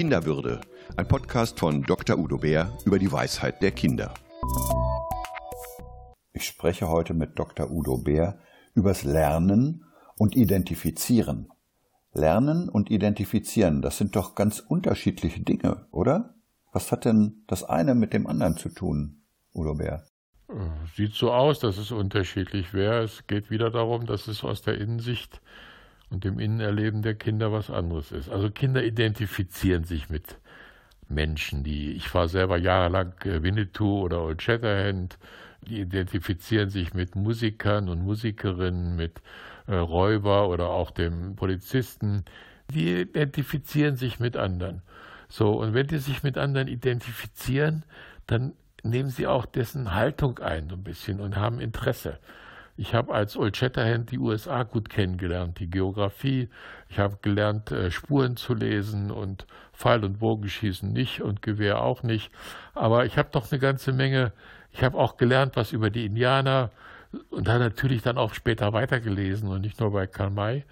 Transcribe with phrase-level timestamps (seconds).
[0.00, 0.62] Kinderwürde,
[0.96, 2.16] ein Podcast von Dr.
[2.16, 4.14] Udo Bär über die Weisheit der Kinder.
[6.32, 7.70] Ich spreche heute mit Dr.
[7.70, 8.38] Udo Bär
[8.74, 9.84] übers Lernen
[10.16, 11.50] und Identifizieren.
[12.14, 16.34] Lernen und Identifizieren, das sind doch ganz unterschiedliche Dinge, oder?
[16.72, 19.20] Was hat denn das eine mit dem anderen zu tun,
[19.52, 20.06] Udo Bär?
[20.96, 23.02] Sieht so aus, dass es unterschiedlich wäre.
[23.02, 25.42] Es geht wieder darum, dass es aus der Innensicht
[26.10, 28.28] und dem Innenerleben der Kinder was anderes ist.
[28.28, 30.36] Also Kinder identifizieren sich mit
[31.08, 35.18] Menschen, die ich war selber jahrelang äh, Winnetou oder Old Shatterhand,
[35.62, 39.20] die identifizieren sich mit Musikern und Musikerinnen, mit
[39.66, 42.24] äh, Räuber oder auch dem Polizisten.
[42.72, 44.82] Die identifizieren sich mit anderen.
[45.28, 47.84] So, und wenn die sich mit anderen identifizieren,
[48.26, 48.52] dann
[48.82, 52.18] nehmen sie auch dessen Haltung ein, so ein bisschen, und haben Interesse.
[52.80, 56.48] Ich habe als Old Shatterhand die USA gut kennengelernt, die Geografie.
[56.88, 62.02] Ich habe gelernt, äh, Spuren zu lesen und Pfeil- und Bogenschießen nicht und Gewehr auch
[62.02, 62.30] nicht.
[62.72, 64.32] Aber ich habe doch eine ganze Menge,
[64.72, 66.70] ich habe auch gelernt, was über die Indianer
[67.28, 70.64] und dann natürlich dann auch später weitergelesen und nicht nur bei Karl May.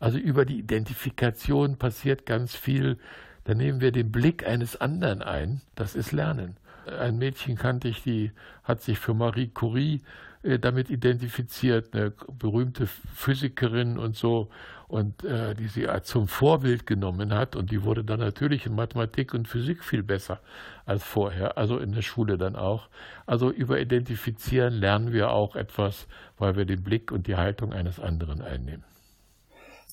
[0.00, 2.98] Also über die Identifikation passiert ganz viel.
[3.44, 5.60] Da nehmen wir den Blick eines anderen ein.
[5.76, 6.56] Das ist Lernen.
[6.86, 8.32] Ein Mädchen kannte ich, die
[8.64, 10.00] hat sich für Marie Curie
[10.42, 14.50] äh, damit identifiziert, eine berühmte Physikerin und so,
[14.92, 17.56] und äh, die sie zum Vorbild genommen hat.
[17.56, 20.40] Und die wurde dann natürlich in Mathematik und Physik viel besser
[20.84, 22.90] als vorher, also in der Schule dann auch.
[23.24, 27.98] Also über Identifizieren lernen wir auch etwas, weil wir den Blick und die Haltung eines
[27.98, 28.84] anderen einnehmen.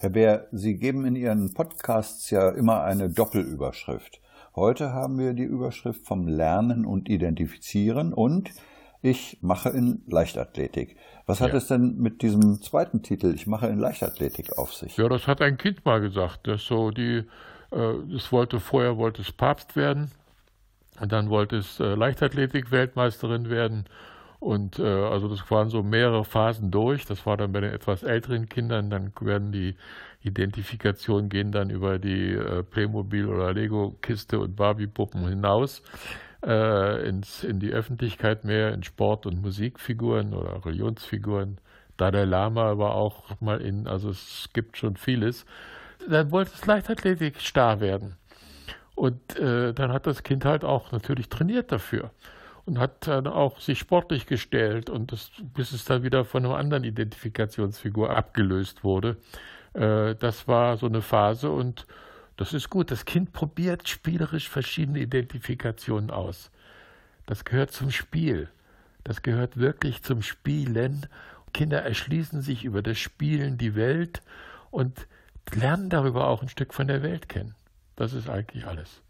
[0.00, 4.20] Herr Bär, Sie geben in Ihren Podcasts ja immer eine Doppelüberschrift.
[4.56, 8.50] Heute haben wir die Überschrift vom Lernen und Identifizieren und
[9.02, 10.96] ich mache in Leichtathletik.
[11.26, 11.58] Was hat ja.
[11.58, 14.96] es denn mit diesem zweiten Titel, ich mache in Leichtathletik auf sich?
[14.96, 17.24] Ja, das hat ein Kind mal gesagt, dass so die,
[17.70, 20.10] äh, es wollte vorher wollte es Papst werden
[21.00, 23.84] und dann wollte es äh, Leichtathletik-Weltmeisterin werden
[24.40, 27.04] und äh, also das waren so mehrere Phasen durch.
[27.06, 29.74] Das war dann bei den etwas älteren Kindern, dann werden die
[30.22, 35.82] Identifikationen gehen dann über die äh, Playmobil oder Lego-Kiste und Barbie-Puppen hinaus
[36.44, 41.58] äh, ins, in die Öffentlichkeit mehr, in Sport- und Musikfiguren oder Religionsfiguren.
[41.96, 45.44] Dalai Lama war auch mal in, also es gibt schon vieles.
[46.08, 48.16] Dann wollte es Leichtathletik starr werden.
[48.94, 52.10] Und äh, dann hat das Kind halt auch natürlich trainiert dafür
[52.66, 56.56] und hat dann auch sich sportlich gestellt und das, bis es dann wieder von einer
[56.56, 59.16] anderen Identifikationsfigur abgelöst wurde.
[59.72, 61.86] Äh, das war so eine Phase und
[62.38, 62.90] das ist gut.
[62.90, 66.50] Das Kind probiert spielerisch verschiedene Identifikationen aus.
[67.26, 68.48] Das gehört zum Spiel.
[69.04, 71.06] Das gehört wirklich zum Spielen.
[71.52, 74.22] Kinder erschließen sich über das Spielen die Welt
[74.70, 75.08] und
[75.52, 77.54] lernen darüber auch ein Stück von der Welt kennen.
[77.96, 79.02] Das ist eigentlich alles.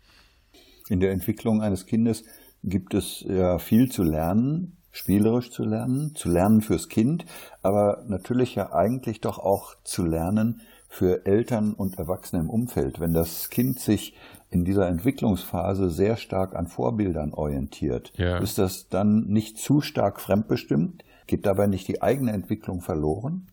[0.89, 2.25] In der Entwicklung eines Kindes
[2.65, 7.27] gibt es ja viel zu lernen, spielerisch zu lernen, zu lernen fürs Kind,
[7.61, 13.13] aber natürlich ja eigentlich doch auch zu lernen für Eltern und Erwachsene im Umfeld, wenn
[13.13, 14.17] das Kind sich
[14.51, 18.39] in dieser Entwicklungsphase sehr stark an Vorbildern orientiert, ja.
[18.39, 21.05] ist das dann nicht zu stark fremdbestimmt?
[21.27, 23.49] Geht dabei nicht die eigene Entwicklung verloren?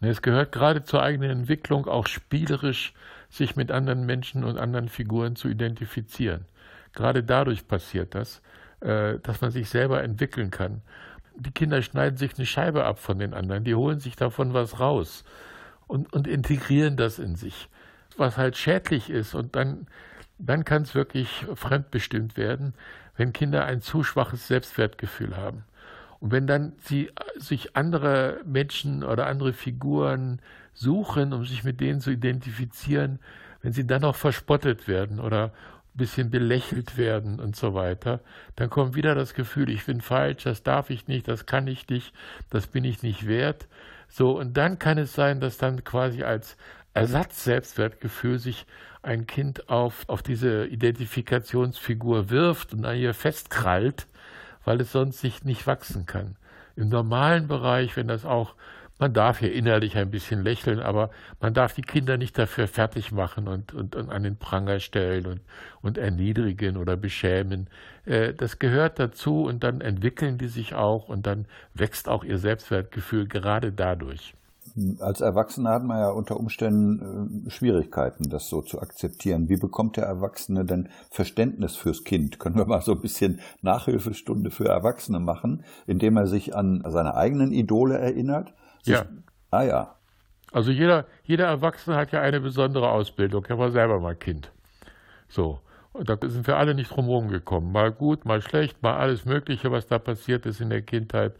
[0.00, 2.94] Es gehört gerade zur eigenen Entwicklung auch spielerisch,
[3.28, 6.44] sich mit anderen Menschen und anderen Figuren zu identifizieren.
[6.92, 8.40] Gerade dadurch passiert das,
[8.80, 10.82] äh, dass man sich selber entwickeln kann.
[11.36, 14.78] Die Kinder schneiden sich eine Scheibe ab von den anderen, die holen sich davon was
[14.78, 15.24] raus
[15.88, 17.68] und, und integrieren das in sich,
[18.16, 19.34] was halt schädlich ist.
[19.34, 19.88] Und dann,
[20.38, 22.74] dann kann es wirklich fremdbestimmt werden,
[23.16, 25.64] wenn Kinder ein zu schwaches Selbstwertgefühl haben.
[26.20, 30.40] Und wenn dann sie sich andere Menschen oder andere Figuren
[30.72, 33.18] suchen, um sich mit denen zu identifizieren,
[33.62, 38.20] wenn sie dann auch verspottet werden oder ein bisschen belächelt werden und so weiter,
[38.56, 41.88] dann kommt wieder das Gefühl, ich bin falsch, das darf ich nicht, das kann ich
[41.88, 42.12] nicht,
[42.50, 43.66] das bin ich nicht wert.
[44.08, 46.56] So, und dann kann es sein, dass dann quasi als
[46.94, 48.66] Ersatz-Selbstwertgefühl sich
[49.02, 54.06] ein Kind auf, auf diese Identifikationsfigur wirft und an ihr festkrallt,
[54.64, 56.36] weil es sonst sich nicht wachsen kann.
[56.76, 58.54] Im normalen Bereich, wenn das auch
[58.98, 61.10] man darf hier innerlich ein bisschen lächeln, aber
[61.40, 65.26] man darf die Kinder nicht dafür fertig machen und, und, und an den Pranger stellen
[65.26, 65.40] und,
[65.82, 67.68] und erniedrigen oder beschämen.
[68.04, 72.38] Äh, das gehört dazu und dann entwickeln die sich auch und dann wächst auch ihr
[72.38, 74.34] Selbstwertgefühl gerade dadurch.
[75.00, 79.48] Als Erwachsener hat man ja unter Umständen äh, Schwierigkeiten, das so zu akzeptieren.
[79.48, 82.38] Wie bekommt der Erwachsene denn Verständnis fürs Kind?
[82.38, 87.14] Können wir mal so ein bisschen Nachhilfestunde für Erwachsene machen, indem er sich an seine
[87.14, 88.52] eigenen Idole erinnert?
[88.88, 89.04] Ja.
[89.50, 89.94] Ah ja.
[90.52, 93.44] Also jeder, jeder Erwachsene hat ja eine besondere Ausbildung.
[93.46, 94.50] Er war selber mal Kind.
[95.28, 95.60] So.
[95.92, 97.72] Und da sind wir alle nicht drum gekommen.
[97.72, 101.34] Mal gut, mal schlecht, mal alles Mögliche, was da passiert ist in der Kindheit.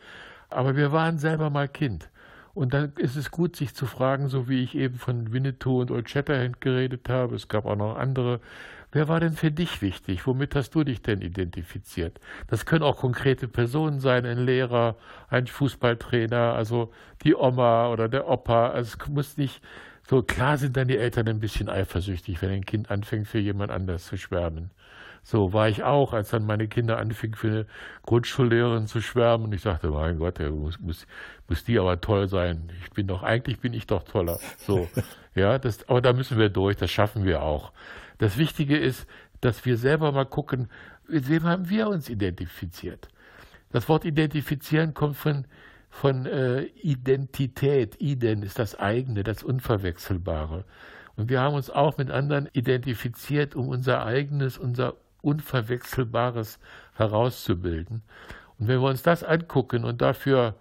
[0.50, 2.10] Aber wir waren selber mal Kind.
[2.54, 5.90] Und dann ist es gut, sich zu fragen, so wie ich eben von Winnetou und
[5.92, 7.36] Old Shatterhand geredet habe.
[7.36, 8.40] Es gab auch noch andere.
[8.90, 10.26] Wer war denn für dich wichtig?
[10.26, 12.20] Womit hast du dich denn identifiziert?
[12.46, 14.96] Das können auch konkrete Personen sein, ein Lehrer,
[15.28, 16.90] ein Fußballtrainer, also
[17.22, 18.70] die Oma oder der Opa.
[18.70, 19.62] Also es muss nicht
[20.08, 23.70] so klar sind dann die Eltern ein bisschen eifersüchtig, wenn ein Kind anfängt, für jemand
[23.70, 24.70] anders zu schwärmen.
[25.22, 27.66] So war ich auch, als dann meine Kinder anfingen, für eine
[28.06, 29.46] Grundschullehrerin zu schwärmen.
[29.46, 31.06] Und ich sagte, mein Gott, der muss, muss,
[31.48, 32.70] muss die aber toll sein.
[32.82, 34.38] Ich bin doch, eigentlich bin ich doch toller.
[34.58, 34.88] So,
[35.34, 37.72] ja, das, aber da müssen wir durch, das schaffen wir auch.
[38.18, 39.06] Das Wichtige ist,
[39.40, 40.68] dass wir selber mal gucken,
[41.08, 43.08] mit wem haben wir uns identifiziert.
[43.70, 45.46] Das Wort identifizieren kommt von
[45.90, 48.00] von äh, Identität.
[48.00, 50.64] Iden ist das eigene, das Unverwechselbare.
[51.16, 56.58] Und wir haben uns auch mit anderen identifiziert, um unser eigenes, unser Unverwechselbares
[56.94, 58.02] herauszubilden.
[58.58, 60.54] Und wenn wir uns das angucken und dafür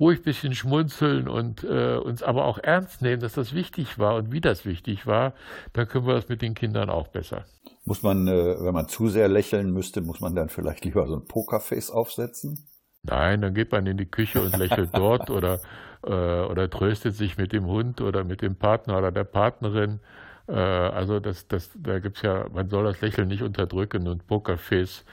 [0.00, 4.16] ruhig ein bisschen schmunzeln und äh, uns aber auch ernst nehmen, dass das wichtig war
[4.16, 5.34] und wie das wichtig war,
[5.74, 7.44] dann können wir das mit den Kindern auch besser.
[7.84, 11.14] Muss man, äh, wenn man zu sehr lächeln müsste, muss man dann vielleicht lieber so
[11.14, 12.68] ein Pokerface aufsetzen?
[13.02, 15.60] Nein, dann geht man in die Küche und lächelt dort oder,
[16.04, 20.00] äh, oder tröstet sich mit dem Hund oder mit dem Partner oder der Partnerin.
[20.48, 25.04] Äh, also das, das, da gibt's ja, man soll das Lächeln nicht unterdrücken und Pokerface.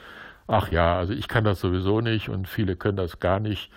[0.48, 3.72] Ach ja, also ich kann das sowieso nicht und viele können das gar nicht.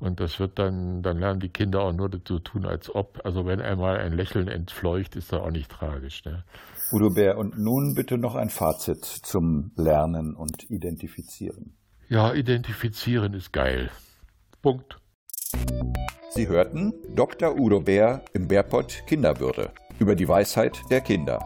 [0.00, 3.20] Und das wird dann, dann lernen die Kinder auch nur dazu tun, als ob.
[3.24, 6.24] Also wenn einmal ein Lächeln entfleucht, ist das auch nicht tragisch.
[6.24, 6.44] Ne?
[6.92, 11.76] Udo Bär, und nun bitte noch ein Fazit zum Lernen und Identifizieren.
[12.08, 13.90] Ja, identifizieren ist geil.
[14.60, 14.98] Punkt.
[16.30, 17.56] Sie hörten Dr.
[17.56, 21.44] Udo Bär im Bärpott Kinderwürde über die Weisheit der Kinder.